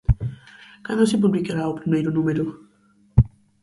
[0.85, 2.45] Cando se publicará o primeiro número?